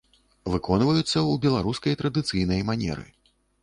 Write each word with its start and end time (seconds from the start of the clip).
Выконваюцца 0.53 1.05
ў 1.05 1.33
беларускай 1.45 1.93
традыцыйнай 2.03 2.69
манеры. 2.73 3.11